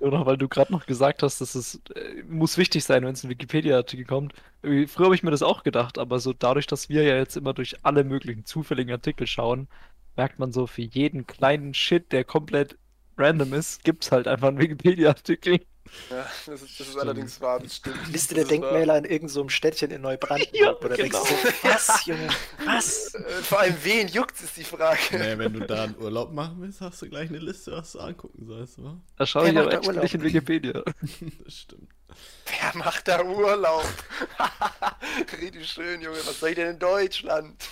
[0.02, 3.24] Oder weil du gerade noch gesagt hast, dass es äh, muss wichtig sein, wenn es
[3.24, 4.34] ein Wikipedia-Artikel kommt.
[4.62, 7.54] Früher habe ich mir das auch gedacht, aber so dadurch, dass wir ja jetzt immer
[7.54, 9.68] durch alle möglichen zufälligen Artikel schauen,
[10.16, 12.78] merkt man so, für jeden kleinen Shit, der komplett
[13.16, 15.60] random ist, gibt es halt einfach einen Wikipedia-Artikel.
[16.08, 18.12] Ja, das ist, das ist allerdings wahr, das stimmt.
[18.12, 18.44] Liste der.
[18.44, 20.54] Denkmäler in irgendeinem so einem Städtchen in Neubrandenburg.
[20.60, 21.40] Ja, oder denkst du genau.
[21.62, 22.28] so, was, Junge,
[22.64, 23.14] was?
[23.14, 25.18] Äh, Vor allem, wen juckt ist die Frage.
[25.18, 28.00] Naja, wenn du da einen Urlaub machen willst, hast du gleich eine Liste, was du
[28.00, 29.00] angucken sollst, wa?
[29.16, 30.02] Da schaue Wer ich aber Urlaub?
[30.02, 30.82] nicht in Wikipedia.
[31.44, 31.88] Das stimmt.
[32.46, 33.86] Wer macht da Urlaub?
[35.40, 37.62] Richtig schön, Junge, was soll ich denn in Deutschland?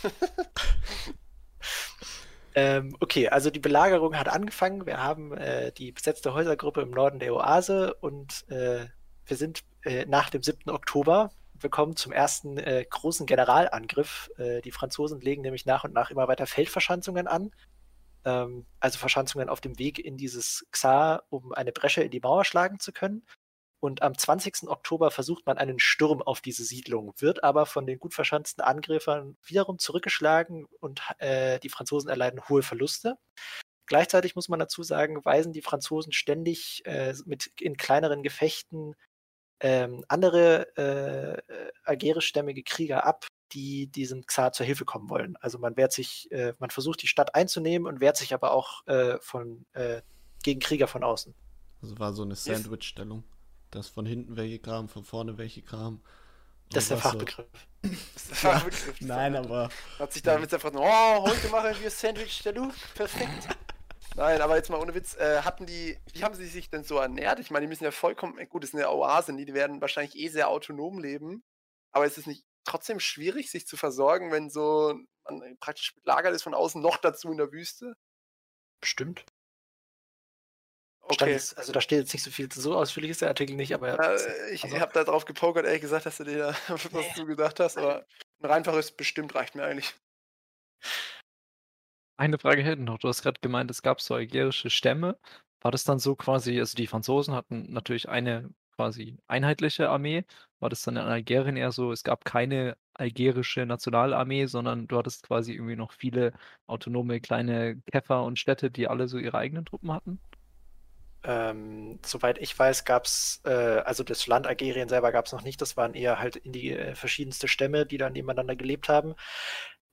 [2.59, 4.85] Ähm, okay, also die Belagerung hat angefangen.
[4.85, 8.87] Wir haben äh, die besetzte Häusergruppe im Norden der Oase und äh,
[9.27, 10.69] wir sind äh, nach dem 7.
[10.69, 11.31] Oktober.
[11.55, 14.29] Wir kommen zum ersten äh, großen Generalangriff.
[14.39, 17.53] Äh, die Franzosen legen nämlich nach und nach immer weiter Feldverschanzungen an.
[18.25, 22.45] Ähm, also Verschanzungen auf dem Weg in dieses Xar, um eine Bresche in die Mauer
[22.45, 23.23] schlagen zu können.
[23.81, 24.69] Und am 20.
[24.69, 29.37] Oktober versucht man einen Sturm auf diese Siedlung, wird aber von den gut verschanzten Angriffern
[29.45, 33.19] wiederum zurückgeschlagen und äh, die Franzosen erleiden hohe Verluste.
[33.87, 38.95] Gleichzeitig muss man dazu sagen, weisen die Franzosen ständig äh, mit in kleineren Gefechten
[39.61, 45.37] ähm, andere äh, algerischstämmige Krieger ab, die diesem Xar zur Hilfe kommen wollen.
[45.37, 48.87] Also man wehrt sich, äh, man versucht die Stadt einzunehmen und wehrt sich aber auch
[48.87, 50.03] äh, von, äh,
[50.43, 51.35] gegen Krieger von außen.
[51.81, 53.25] Das war so eine Sandwich-Stellung.
[53.71, 56.03] Dass von hinten welche kamen, von vorne welche kamen.
[56.71, 57.47] Das ist der so- Fachbegriff.
[57.83, 59.01] Das ist der Fachbegriff.
[59.01, 63.49] Nein, aber Hat sich damit einfach nur, oh, heute machen wir Sandwich der Luft, perfekt.
[64.17, 66.99] Nein, aber jetzt mal ohne Witz, äh, hatten die, wie haben sie sich denn so
[66.99, 67.39] ernährt?
[67.39, 70.17] Ich meine, die müssen ja vollkommen, äh, gut, das ist eine Oase, die werden wahrscheinlich
[70.17, 71.45] eh sehr autonom leben,
[71.93, 76.43] aber ist es nicht trotzdem schwierig, sich zu versorgen, wenn so man praktisch belagert ist
[76.43, 77.95] von außen, noch dazu in der Wüste?
[78.81, 79.25] Bestimmt.
[81.11, 81.31] Okay.
[81.33, 83.99] jetzt, also da steht jetzt nicht so viel, so ausführlich ist der Artikel nicht, aber
[83.99, 87.13] Äh, ich also- habe da drauf gepokert, ehrlich gesagt, dass du dir da was Nee.
[87.17, 88.05] du gesagt hast, aber
[88.43, 89.95] ein einfaches bestimmt reicht mir eigentlich.
[92.21, 92.99] Eine Frage hätte ich noch.
[92.99, 95.19] Du hast gerade gemeint, es gab so algerische Stämme.
[95.61, 100.25] War das dann so quasi also die Franzosen hatten natürlich eine quasi einheitliche Armee.
[100.61, 105.23] War das dann in Algerien eher so, es gab keine algerische Nationalarmee, sondern du hattest
[105.25, 106.33] quasi irgendwie noch viele
[106.67, 110.21] autonome kleine Käfer und Städte, die alle so ihre eigenen Truppen hatten?
[111.25, 115.43] Ähm, soweit ich weiß, gab es, äh, also das Land Algerien selber gab es noch
[115.43, 115.61] nicht.
[115.61, 119.15] Das waren eher halt in die äh, verschiedenste Stämme, die dann nebeneinander gelebt haben.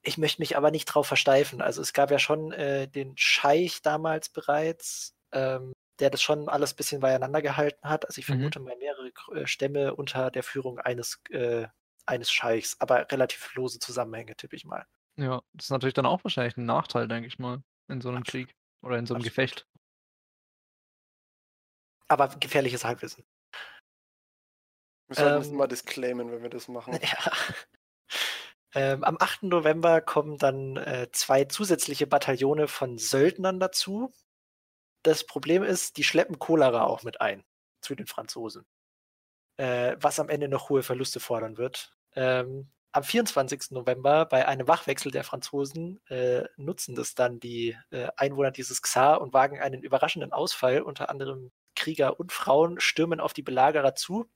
[0.04, 1.62] Ich möchte mich aber nicht drauf versteifen.
[1.62, 6.74] Also es gab ja schon äh, den Scheich damals bereits, ähm, der das schon alles
[6.74, 8.06] ein bisschen beieinander gehalten hat.
[8.08, 8.50] Also ich Mhm.
[8.50, 11.68] vermute mal mehrere äh, Stämme unter der Führung eines, äh,
[12.06, 14.86] eines Scheichs, aber relativ lose Zusammenhänge, tippe ich mal.
[15.18, 18.24] Ja, das ist natürlich dann auch wahrscheinlich 'n Nachteil, denke ich mal, in so 'nem
[18.24, 18.26] Absolut.
[18.26, 19.24] Krieg oder in so 'nem Absolut.
[19.24, 19.66] Gefecht.
[22.08, 23.26] Aber gefährliches Halbwissen.
[25.08, 25.56] Wir sollten das Ähm.
[25.56, 26.94] mal disclaimen, wenn wir das machen.
[27.02, 27.32] Ja.
[28.78, 29.44] Ähm, am 8.
[29.44, 34.12] November kommen dann äh, zwei zusätzliche Bataillone von Söldnern dazu.
[35.02, 37.46] Das Problem ist, die schleppen Cholera auch mit ein
[37.82, 38.66] zu den Franzosen.
[39.58, 41.96] Äh, was am Ende noch hohe Verluste fordern wird.
[42.16, 43.72] Ähm, am 24.
[43.72, 49.22] November, bei einem Wachwechsel der Franzosen, äh, nutzen das dann die äh, Einwohner dieses Xar
[49.22, 50.82] und wagen einen überraschenden Ausfall.
[50.82, 51.52] Unter anderem
[51.86, 54.28] Krieger und Frauen stürmen auf die Belagerer zu,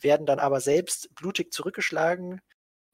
[0.00, 2.40] werden dann aber selbst blutig zurückgeschlagen.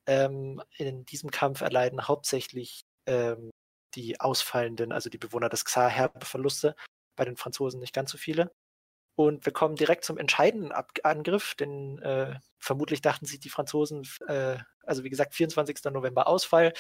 [0.06, 3.50] Ähm, in diesem Kampf erleiden hauptsächlich ähm,
[3.94, 6.76] die Ausfallenden, also die Bewohner des Xar, herbe Verluste.
[7.16, 8.52] Bei den Franzosen nicht ganz so viele.
[9.16, 14.06] Und wir kommen direkt zum entscheidenden Ab Angriff, denn äh, vermutlich dachten sich die Franzosen,
[14.28, 15.84] äh, also wie gesagt, 24.
[15.90, 16.74] November Ausfall.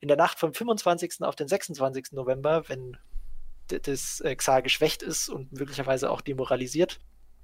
[0.00, 1.20] In der Nacht vom 25.
[1.20, 2.12] auf den 26.
[2.12, 2.96] November, wenn
[3.68, 6.98] das äh, Xar geschwächt ist und möglicherweise auch demoralisiert,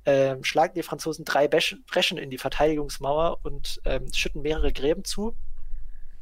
[0.04, 5.36] ähm, schlagen die Franzosen drei Breschen in die Verteidigungsmauer und ähm, schütten mehrere Gräben zu,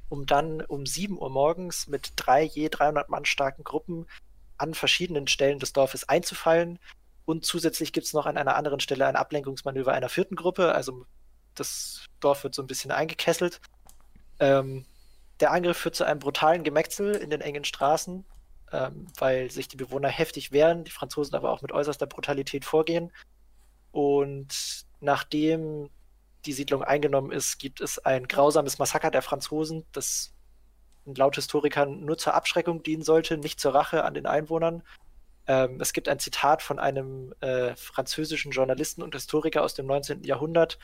[0.09, 4.07] um dann um 7 Uhr morgens mit drei je 300 Mann starken Gruppen
[4.59, 6.79] an verschiedenen Stellen des Dorfes einzufallen.
[7.25, 10.75] Und zusätzlich gibt es noch an einer anderen Stelle ein Ablenkungsmanöver einer vierten Gruppe.
[10.75, 11.07] Also
[11.55, 13.61] das Dorf wird so ein bisschen eingekesselt.
[14.41, 14.85] Ähm,
[15.41, 18.27] der Angriff führt zu einem brutalen Gemetzel in den engen Straßen,
[18.73, 23.13] ähm, weil sich die Bewohner heftig wehren, die Franzosen aber auch mit äußerster Brutalität vorgehen.
[23.93, 25.91] Und nachdem
[26.47, 30.33] die Siedlung eingenommen ist, gibt es ein grausames Massaker der Franzosen, das
[31.05, 34.83] laut Historikern nur zur Abschreckung dienen sollte, nicht zur Rache an den Einwohnern.
[35.47, 40.23] Ähm, es gibt ein Zitat von einem äh, französischen Journalisten und Historiker aus dem 19.
[40.25, 40.79] Jahrhundert,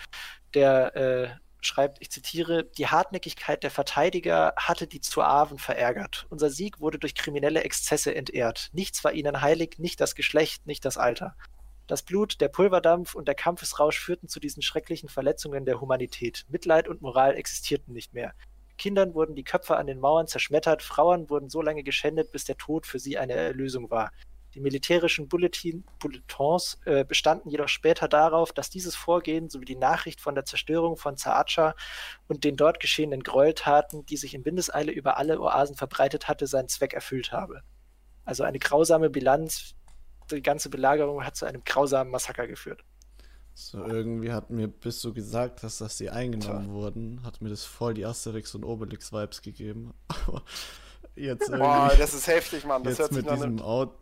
[0.54, 1.28] der äh,
[1.66, 6.26] schreibt, ich zitiere, die Hartnäckigkeit der Verteidiger hatte die Zuaven verärgert.
[6.30, 8.70] Unser Sieg wurde durch kriminelle Exzesse entehrt.
[8.72, 11.36] Nichts war ihnen heilig, nicht das Geschlecht, nicht das Alter.
[11.86, 16.44] Das Blut, der Pulverdampf und der Kampfesrausch führten zu diesen schrecklichen Verletzungen der Humanität.
[16.48, 18.34] Mitleid und Moral existierten nicht mehr.
[18.76, 22.56] Kindern wurden die Köpfe an den Mauern zerschmettert, Frauen wurden so lange geschändet, bis der
[22.56, 24.10] Tod für sie eine Erlösung war.
[24.56, 30.18] Die militärischen Bulletin, Bulletins äh, bestanden jedoch später darauf, dass dieses Vorgehen sowie die Nachricht
[30.18, 31.74] von der Zerstörung von Zaatscha
[32.26, 36.70] und den dort geschehenen Gräueltaten, die sich in Windeseile über alle Oasen verbreitet hatte, seinen
[36.70, 37.64] Zweck erfüllt habe.
[38.24, 39.74] Also eine grausame Bilanz.
[40.30, 42.82] Die ganze Belagerung hat zu einem grausamen Massaker geführt.
[43.52, 47.64] So, irgendwie hat mir, bis du gesagt hast, dass sie eingenommen wurden, hat mir das
[47.64, 49.92] voll die Asterix und Obelix-Vibes gegeben.
[50.26, 50.42] Aber
[51.14, 52.82] jetzt Boah, irgendwie, das ist heftig, Mann.
[52.84, 53.98] Das hört jetzt sich mit diesem einem, Out,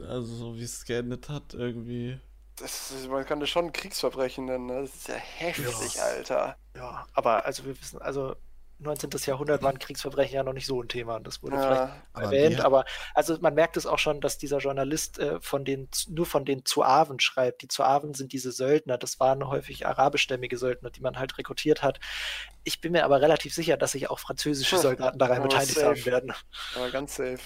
[0.00, 2.18] also so wie es geendet hat, irgendwie.
[2.56, 4.66] das ist, Man kann das schon Kriegsverbrechen nennen.
[4.66, 4.82] Ne?
[4.82, 6.02] Das ist ja heftig, Ja.
[6.02, 6.56] Alter.
[6.76, 8.34] Ja, aber also wir wissen, also
[8.80, 9.08] 19.
[9.26, 11.20] Jahrhundert waren Kriegsverbrechen ja noch nicht so ein Thema.
[11.20, 14.58] Das wurde vielleicht Ja, Aber erwähnt, aber also man merkt es auch schon, dass dieser
[14.58, 17.62] Journalist äh, von den nur von den Zuaven schreibt.
[17.62, 22.00] Die Zuaven sind diese Söldner, das waren häufig arabischstämmige Söldner, die man halt rekrutiert hat.
[22.64, 24.82] Ich bin mir aber relativ sicher, dass sich auch französische Hm.
[24.82, 25.86] Soldaten daran beteiligt safe.
[25.86, 26.32] haben werden.
[26.74, 27.38] aber ganz safe.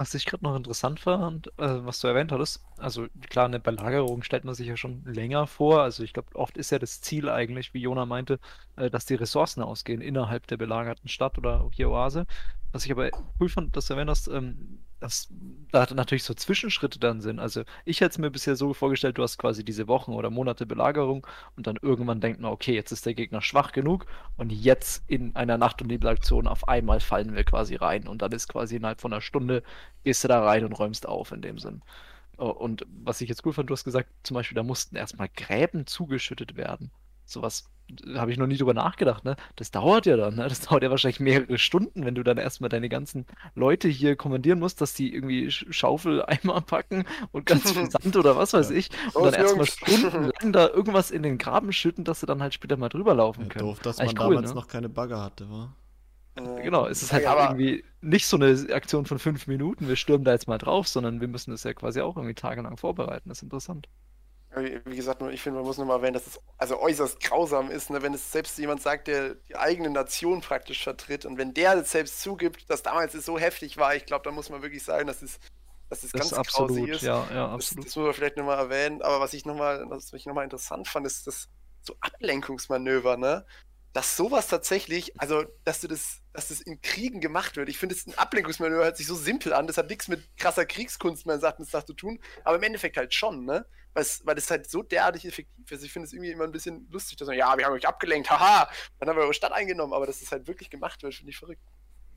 [0.00, 4.22] Was ich gerade noch interessant fand, äh, was du erwähnt hattest, also klar, eine Belagerung
[4.22, 5.82] stellt man sich ja schon länger vor.
[5.82, 8.38] Also ich glaube, oft ist ja das Ziel eigentlich, wie Jona meinte,
[8.76, 12.26] äh, dass die Ressourcen ausgehen innerhalb der belagerten Stadt oder hier Oase.
[12.70, 15.28] Was ich aber cool fand, dass du erwähnt hast, ähm, dass
[15.70, 17.38] da natürlich so Zwischenschritte dann sind.
[17.38, 20.66] Also ich hätte es mir bisher so vorgestellt, du hast quasi diese Wochen oder Monate
[20.66, 24.06] Belagerung und dann irgendwann denkt man, okay, jetzt ist der Gegner schwach genug
[24.36, 28.32] und jetzt in einer Nacht- und Nebelaktion auf einmal fallen wir quasi rein und dann
[28.32, 29.62] ist quasi innerhalb von einer Stunde
[30.04, 31.82] gehst du da rein und räumst auf in dem Sinn.
[32.38, 35.28] Oh, Und was ich jetzt cool fand, du hast gesagt, zum Beispiel, da mussten erstmal
[35.28, 36.90] Gräben zugeschüttet werden.
[37.30, 37.68] Sowas
[38.16, 39.34] habe ich noch nie drüber nachgedacht, ne?
[39.56, 40.46] Das dauert ja dann, ne?
[40.48, 44.58] Das dauert ja wahrscheinlich mehrere Stunden, wenn du dann erstmal deine ganzen Leute hier kommandieren
[44.58, 48.76] musst, dass die irgendwie Sch- Schaufeleimer packen und ganz viel Sand oder was weiß Ja.
[48.76, 48.90] ich.
[49.06, 52.52] Los, Und dann erstmal stundenlang da irgendwas in den Graben schütten, dass sie dann halt
[52.54, 53.64] später mal drüber laufen Ja, können.
[53.66, 54.54] doof, dass man Eigentlich cool, damals ne?
[54.56, 55.72] noch keine Bagger hatte, wa?
[56.34, 59.96] Äh, Genau, es ist halt aber- irgendwie nicht so eine Aktion von fünf Minuten, wir
[59.96, 63.28] stürmen da jetzt mal drauf, sondern wir müssen das ja quasi auch irgendwie tagelang vorbereiten.
[63.30, 63.88] Das ist interessant.
[64.64, 67.90] Wie gesagt, nur ich finde, man muss nochmal erwähnen, dass es also äußerst grausam ist,
[67.90, 71.84] ne, wenn es selbst jemand sagt, der die eigene Nation praktisch vertritt und wenn der
[71.84, 75.06] selbst zugibt, dass damals es so heftig war, ich glaube, da muss man wirklich sagen,
[75.06, 75.38] dass es,
[75.88, 77.02] dass es Das ganz absolut, ist.
[77.02, 77.86] ja, ja, Das, absolut.
[77.86, 81.06] das muss man vielleicht nochmal erwähnen, aber was ich nochmal, was ich nochmal interessant fand,
[81.06, 81.48] ist das
[81.82, 83.46] so Ablenkungsmanöver, ne?
[83.94, 87.68] Dass sowas tatsächlich, also dass du das, dass das in Kriegen gemacht wird.
[87.68, 89.66] Ich finde, es ein Ablenkungsmanöver hört sich so simpel an.
[89.66, 93.14] Das hat nichts mit krasser Kriegskunst meines Erachtens nach zu tun, aber im Endeffekt halt
[93.14, 93.66] schon, ne?
[93.94, 95.82] Weil es, weil es halt so derartig effektiv ist.
[95.82, 98.30] Ich finde es irgendwie immer ein bisschen lustig, dass man, ja, wir haben euch abgelenkt,
[98.30, 101.30] haha, dann haben wir eure Stadt eingenommen, aber dass es halt wirklich gemacht wird, finde
[101.30, 101.62] ich verrückt.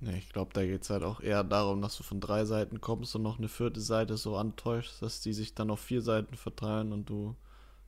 [0.01, 2.81] Ne, ich glaube, da geht es halt auch eher darum, dass du von drei Seiten
[2.81, 6.35] kommst und noch eine vierte Seite so antäuschst, dass die sich dann auf vier Seiten
[6.35, 7.35] verteilen und du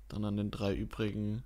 [0.10, 1.43] dann an den drei übrigen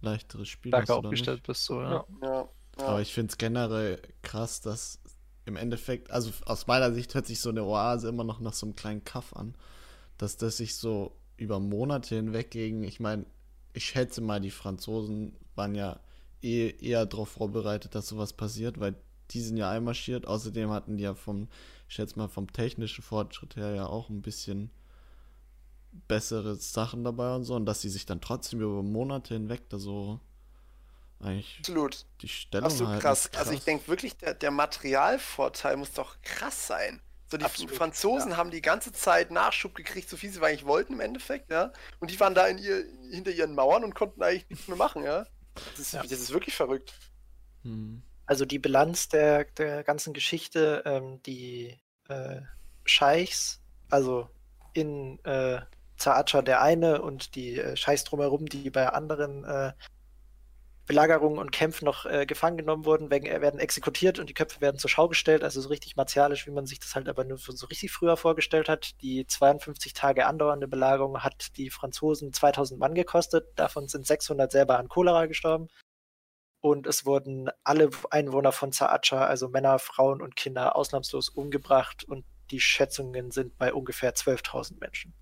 [0.00, 1.46] leichteres Spiel hast oder aufgestellt nicht.
[1.46, 1.82] bist, ja.
[1.82, 2.06] Ja.
[2.22, 2.48] Ja.
[2.80, 2.84] ja.
[2.84, 5.00] Aber ich finde es generell krass, dass
[5.44, 8.66] im Endeffekt, also aus meiner Sicht hört sich so eine Oase immer noch nach so
[8.66, 9.54] einem kleinen Kaff an,
[10.18, 13.24] dass das sich so über Monate hinweg gegen, ich meine,
[13.72, 16.00] ich schätze mal, die Franzosen waren ja
[16.42, 18.96] eh, eher darauf vorbereitet, dass sowas passiert, weil
[19.30, 20.26] die sind ja einmarschiert.
[20.26, 21.48] Außerdem hatten die ja vom,
[21.88, 24.70] ich schätze mal, vom technischen Fortschritt her ja auch ein bisschen
[26.06, 27.54] bessere Sachen dabei und so.
[27.54, 30.20] Und dass sie sich dann trotzdem über Monate hinweg da so
[31.20, 32.06] eigentlich Absolut.
[32.20, 33.26] die Stellung Absolut halten, krass.
[33.26, 37.00] ist Also ich denke wirklich, der, der Materialvorteil muss doch krass sein.
[37.30, 40.94] So, die Absolut, Franzosen haben die ganze Zeit Nachschub gekriegt, so viel sie eigentlich wollten
[40.94, 41.72] im Endeffekt, ja.
[42.00, 45.04] Und die waren da in ihr, hinter ihren Mauern und konnten eigentlich nichts mehr machen,
[45.04, 45.26] ja.
[45.54, 46.02] Das ist, Ja.
[46.02, 46.94] das ist wirklich verrückt.
[47.64, 48.02] Hm.
[48.24, 52.40] Also die Bilanz der, der ganzen Geschichte, ähm, die äh,
[52.84, 53.60] Scheichs,
[53.90, 54.28] also
[54.72, 55.60] in äh,
[55.96, 59.72] Zaatscha der eine und die äh, Scheichs drumherum, die bei anderen äh,
[60.88, 64.60] Belagerungen und Kämpfen noch äh, gefangen genommen wurden, werden, äh, werden exekutiert und die Köpfe
[64.60, 67.38] werden zur Schau gestellt, also so richtig martialisch, wie man sich das halt aber nur
[67.38, 69.00] so richtig früher vorgestellt hat.
[69.02, 74.78] Die 52 Tage andauernde Belagerung hat die Franzosen 2000 Mann gekostet, davon sind 600 selber
[74.78, 75.68] an Cholera gestorben
[76.60, 82.24] und es wurden alle Einwohner von Zaatscha, also Männer, Frauen und Kinder, ausnahmslos umgebracht und
[82.50, 85.14] die Schätzungen sind bei ungefähr 12.000 Menschen.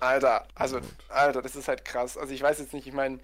[0.00, 0.80] Alter, also.
[1.08, 2.16] Alter, das ist halt krass.
[2.16, 3.20] Also ich weiß jetzt nicht, ich meine,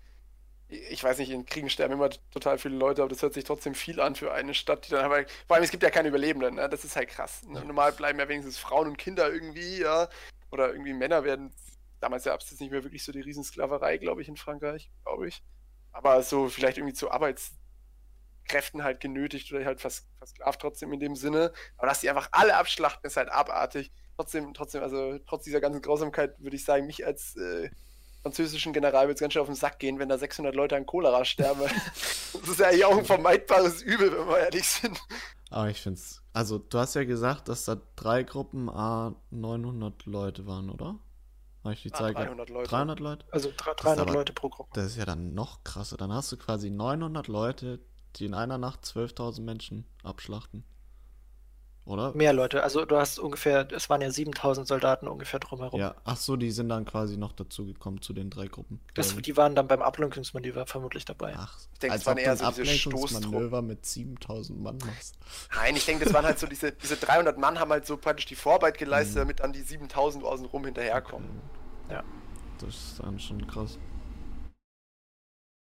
[0.69, 3.75] ich weiß nicht, in Kriegen sterben immer total viele Leute, aber das hört sich trotzdem
[3.75, 6.55] viel an für eine Stadt, die dann aber, vor allem es gibt ja keine Überlebenden,
[6.55, 6.69] ne?
[6.69, 7.43] das ist halt krass.
[7.47, 7.65] Ne?
[7.65, 10.09] Normal bleiben ja wenigstens Frauen und Kinder irgendwie, ja,
[10.51, 11.55] oder irgendwie Männer werden,
[12.01, 15.29] damals gab es jetzt nicht mehr wirklich so die Riesensklaverei, glaube ich, in Frankreich, glaube
[15.29, 15.43] ich.
[15.93, 21.17] Aber so vielleicht irgendwie zu Arbeitskräften halt genötigt oder halt vers versklavt trotzdem in dem
[21.17, 21.53] Sinne.
[21.77, 23.93] Aber dass die einfach alle abschlachten, ist halt abartig.
[24.17, 27.71] Trotzdem, trotzdem, also trotz dieser ganzen Grausamkeit würde ich sagen, mich als äh,
[28.25, 30.87] französischen General wird es ganz schön auf den Sack gehen, wenn da 600 Leute an
[30.87, 31.61] Cholera sterben.
[32.33, 34.99] das ist ja eigentlich auch ein vermeidbares Übel, wenn wir ehrlich sind.
[35.51, 36.23] Aber ich finde es.
[36.33, 40.99] Also, du hast ja gesagt, dass da drei Gruppen A 900 Leute waren, oder?
[41.63, 42.69] Habe ich die Ah, Zahl ge- 300 Leute.
[42.71, 43.27] 300 Leute?
[43.31, 44.71] Also dr- ist 300 aber- Leute pro Gruppe.
[44.75, 45.97] Das ist ja dann noch krasser.
[45.99, 47.79] Dann hast du quasi 900 Leute,
[48.17, 50.65] die in einer Nacht 12.000 Menschen abschlachten.
[51.87, 52.15] Oder?
[52.15, 55.79] Mehr Leute, also du hast ungefähr, es waren ja 7000 Soldaten ungefähr drumherum.
[55.79, 58.81] Ja, ach so, die sind dann quasi noch dazu gekommen zu den drei Gruppen.
[58.95, 59.21] Das, ich.
[59.21, 61.35] die waren dann beim Ablenkungsmanöver vermutlich dabei.
[61.37, 65.17] Ach, Ich denke, es waren eher du ein so diese Ablenkungsmanöver mit 7000 Mann machst.
[65.55, 68.27] Nein, ich denke, das waren halt so diese, diese 300 Mann haben halt so praktisch
[68.27, 69.21] die Vorarbeit geleistet, Mhm.
[69.21, 71.29] damit dann die 7000 außenrum hinterherkommen.
[71.91, 72.03] Ja.
[72.61, 73.79] Das ist dann schon krass.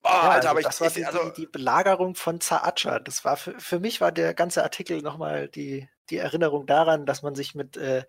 [0.04, 2.41] Boah, Ja, Alter, also aber ich, das war ich die, also, die, die Belagerung von
[2.41, 3.00] Zaatscha.
[3.00, 7.24] Das war für, für mich war der ganze Artikel nochmal die, die Erinnerung daran, dass
[7.24, 8.04] man sich mit, äh,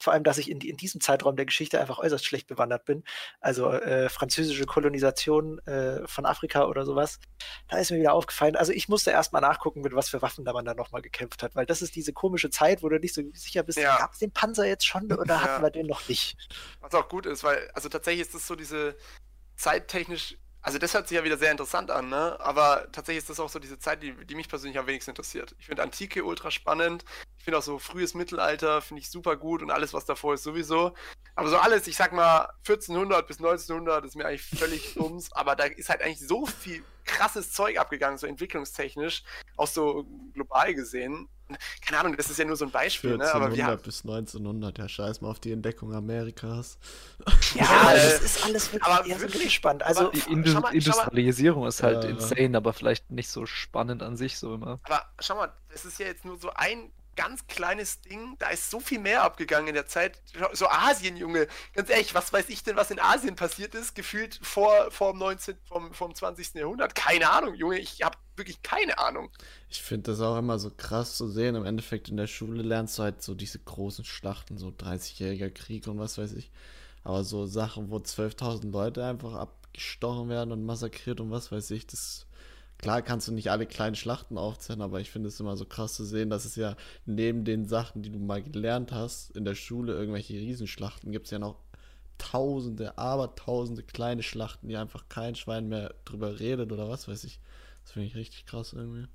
[0.00, 3.04] vor allem, dass ich in, in diesem Zeitraum der Geschichte einfach äußerst schlecht bewandert bin.
[3.40, 7.20] Also äh, französische Kolonisation äh, von Afrika oder sowas.
[7.68, 8.56] Da ist mir wieder aufgefallen.
[8.56, 11.54] Also ich musste erstmal nachgucken, mit was für Waffen da man dann nochmal gekämpft hat,
[11.54, 13.98] weil das ist diese komische Zeit, wo du nicht so sicher bist, Ja.
[13.98, 15.40] gab es den Panzer jetzt schon oder Ja.
[15.42, 16.36] hatten wir den noch nicht?
[16.80, 18.96] was auch gut ist, weil, also tatsächlich ist das so diese
[19.56, 22.38] zeittechnisch, also das hört sich ja wieder sehr interessant an, ne?
[22.40, 25.56] Aber tatsächlich ist das auch so diese Zeit, die, die mich persönlich am wenigsten interessiert.
[25.58, 27.04] Ich finde Antike ultra spannend.
[27.36, 30.44] Ich finde auch so frühes Mittelalter, finde ich super gut und alles, was davor ist,
[30.44, 30.94] sowieso.
[31.34, 35.56] Aber so alles, ich sag mal, 1400 bis 1900 ist mir eigentlich völlig bums, aber
[35.56, 39.24] da ist halt eigentlich so viel krasses Zeug abgegangen, so entwicklungstechnisch,
[39.56, 41.28] auch so global gesehen.
[41.84, 43.32] Keine Ahnung, das ist ja nur so ein Beispiel, ne?
[43.32, 46.78] Aber wir 1400 haben, bis 1900, ja, scheiß mal auf die Entdeckung Amerikas.
[47.54, 49.82] Ja, äh, das ist alles wirklich aber eher so wirklich, gespannt.
[49.82, 52.10] Also Die Schau Indu mal- schau mal- Industrialisierung ist halt Ja.
[52.10, 54.80] insane, aber vielleicht nicht so spannend an sich so immer.
[54.84, 58.36] Aber schau mal, das ist ja jetzt nur so ein ganz kleines Ding.
[58.38, 60.20] Da ist so viel mehr abgegangen in der Zeit.
[60.52, 61.46] So Asien, Junge.
[61.74, 63.94] Ganz ehrlich, was weiß ich denn, was in Asien passiert ist?
[63.94, 66.54] Gefühlt vor, vor dem 19., vom, vom 20.
[66.54, 66.94] Jahrhundert.
[66.94, 67.78] Keine Ahnung, Junge.
[67.78, 69.30] Ich habe wirklich keine Ahnung.
[69.68, 71.54] Ich finde das auch immer so krass zu sehen.
[71.54, 75.86] Im Endeffekt in der Schule lernst du halt so diese großen Schlachten, so 30-jähriger Krieg
[75.86, 76.50] und was weiß ich.
[77.04, 81.86] Aber so Sachen, wo 12.000 Leute einfach abgestochen werden und massakriert und was weiß ich,
[81.86, 82.26] das.
[82.82, 85.94] Klar kannst du nicht alle kleinen Schlachten aufzählen, aber ich finde es immer so krass
[85.94, 89.54] zu sehen, dass es ja neben den Sachen, die du mal gelernt hast, in der
[89.54, 91.60] Schule irgendwelche Riesenschlachten gibt es ja noch
[92.18, 97.22] tausende, aber tausende kleine Schlachten, die einfach kein Schwein mehr drüber redet oder was weiß
[97.22, 97.40] ich.
[97.84, 99.06] Das finde ich richtig krass irgendwie.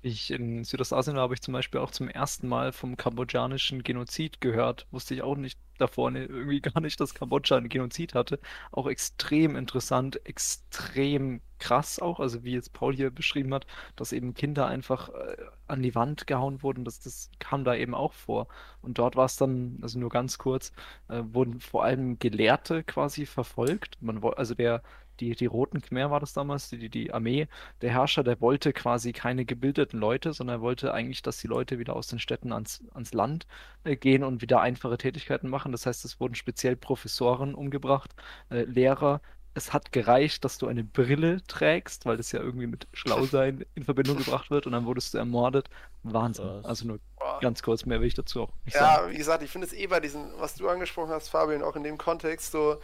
[0.00, 4.86] Ich in Südostasien habe ich zum Beispiel auch zum ersten Mal vom kambodschanischen Genozid gehört.
[4.92, 8.38] Wusste ich auch nicht davor ne, irgendwie gar nicht, dass Kambodscha einen Genozid hatte.
[8.70, 14.34] Auch extrem interessant, extrem krass auch, also wie jetzt Paul hier beschrieben hat, dass eben
[14.34, 18.46] Kinder einfach äh, an die Wand gehauen wurden, das, das kam da eben auch vor.
[18.80, 20.72] Und dort war es dann, also nur ganz kurz,
[21.08, 24.00] äh, wurden vor allem Gelehrte quasi verfolgt.
[24.00, 24.82] Man, also der,
[25.20, 27.48] die, die Roten Khmer war das damals, die, die, die Armee,
[27.80, 31.78] der Herrscher, der wollte quasi keine gebildeten Leute, sondern er wollte eigentlich, dass die Leute
[31.78, 33.46] wieder aus den Städten ans, ans Land
[33.84, 35.72] äh, gehen und wieder einfache Tätigkeiten machen.
[35.72, 38.14] Das heißt, es wurden speziell Professoren umgebracht,
[38.50, 39.20] äh, Lehrer.
[39.54, 43.82] Es hat gereicht, dass du eine Brille trägst, weil das ja irgendwie mit Schlausein in
[43.82, 45.68] Verbindung gebracht wird und dann wurdest du ermordet.
[46.04, 46.64] Wahnsinn.
[46.64, 47.00] Also nur
[47.40, 49.06] ganz kurz, mehr will ich dazu auch nicht sagen.
[49.06, 51.76] Ja, wie gesagt, ich finde es eh bei diesen, was du angesprochen hast, Fabian, auch
[51.76, 52.80] in dem Kontext so,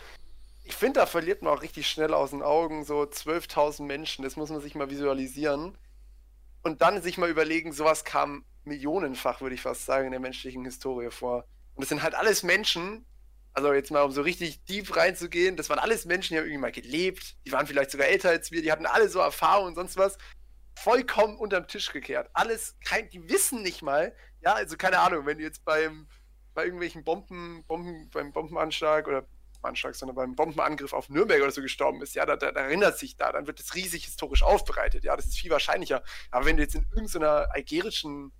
[0.64, 4.36] ich finde, da verliert man auch richtig schnell aus den Augen so 12.000 Menschen, das
[4.36, 5.76] muss man sich mal visualisieren.
[6.62, 10.64] Und dann sich mal überlegen, sowas kam millionenfach, würde ich fast sagen, in der menschlichen
[10.64, 11.44] Historie vor.
[11.74, 13.04] Und das sind halt alles Menschen,
[13.52, 16.60] also jetzt mal um so richtig deep reinzugehen, das waren alles Menschen, die haben irgendwie
[16.60, 19.74] mal gelebt, die waren vielleicht sogar älter als wir, die hatten alle so Erfahrungen und
[19.74, 20.16] sonst was.
[20.76, 22.30] Vollkommen unterm Tisch gekehrt.
[22.32, 26.08] Alles, kein, die wissen nicht mal, ja, also keine Ahnung, wenn du jetzt beim,
[26.54, 29.26] bei irgendwelchen Bomben, Bomben, beim Bombenanschlag oder
[29.64, 32.98] Anschlag, sondern beim Bombenangriff auf Nürnberg oder so gestorben ist, ja, da, da, da erinnert
[32.98, 36.02] sich da, dann wird das riesig historisch aufbereitet, ja, das ist viel wahrscheinlicher.
[36.30, 38.32] Aber wenn du jetzt in irgendeiner algerischen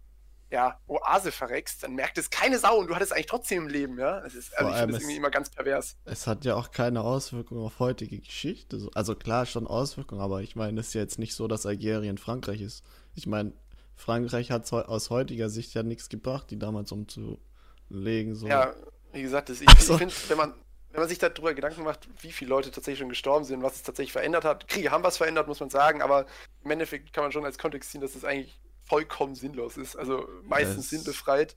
[0.51, 3.99] ja, Oase verreckst, dann merkt es keine Sau und du hattest eigentlich trotzdem ein Leben,
[3.99, 4.21] ja.
[4.21, 5.97] Das ist, also Vor ich finde das irgendwie immer ganz pervers.
[6.05, 8.79] Es hat ja auch keine Auswirkungen auf heutige Geschichte.
[8.79, 11.67] so- Also klar, schon Auswirkungen, aber ich meine, es ist ja jetzt nicht so, dass
[11.67, 12.85] Algerien Frankreich ist.
[13.15, 13.53] Ich meine,
[13.97, 18.35] Frankreich hat aus heutiger Sicht ja nichts gebracht, die damals umzulegen.
[18.35, 18.47] So.
[18.47, 18.75] Ja,
[19.13, 20.55] wie gesagt, das, ich, Also- ich finde, wenn man,
[20.95, 23.83] wenn man sich darüber Gedanken macht, wie viele Leute tatsächlich schon gestorben sind, was es
[23.83, 24.69] tatsächlich verändert hat.
[24.69, 26.25] Kriege haben was verändert, muss man sagen, aber
[26.63, 29.97] im Endeffekt kann man schon als Kontext ziehen, dass das eigentlich vollkommen sinnlos ist.
[29.97, 31.57] Also meistens Das- sinnbefreit.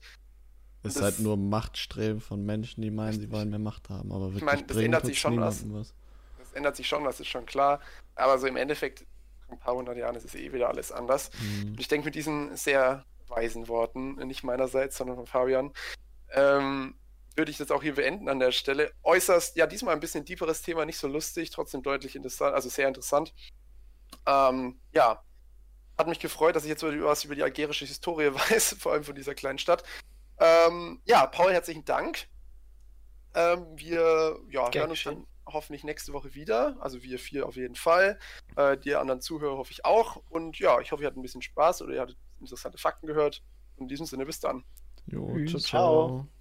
[0.82, 4.10] es ist das- halt nur Machtstreben von Menschen, die meinen, sie wollen mehr Macht haben.
[4.10, 5.62] Aber wirklich meine, das ändert sich schon was.
[5.72, 5.94] was.
[6.40, 7.80] Das ändert sich schon, das ist schon klar.
[8.16, 9.02] Aber so im Endeffekt,
[9.46, 11.30] in ein paar hundert Jahren ist es eh wieder alles anders.
[11.40, 11.68] Mhm.
[11.70, 15.72] Und ich denke mit diesen sehr weisen Worten, nicht meinerseits, sondern von Fabian,
[16.32, 16.96] ähm,
[17.38, 18.92] würde ich das auch hier beenden an der Stelle.
[19.02, 22.88] Äußerst, ja, diesmal ein bisschen tieferes Thema, nicht so lustig, trotzdem deutlich interessant, also sehr
[22.88, 23.32] interessant.
[24.26, 25.22] Ähm, ja,
[25.96, 29.14] hat mich gefreut, dass ich jetzt was über die algerische Historie weiß, vor allem von
[29.14, 29.82] dieser kleinen Stadt.
[30.38, 32.28] Ähm, ja, Paul, herzlichen Dank.
[33.34, 36.76] Ähm, wir ja, Gern hören uns dann hoffentlich nächste Woche wieder.
[36.80, 38.18] Also wir vier auf jeden Fall.
[38.56, 40.22] Äh, die anderen Zuhörer hoffe ich auch.
[40.28, 43.42] Und ja, ich hoffe, ihr hattet ein bisschen Spaß oder ihr hattet interessante Fakten gehört.
[43.76, 44.64] In diesem Sinne, bis dann.
[45.06, 45.60] Jo, Ciao.
[45.60, 46.28] ciao.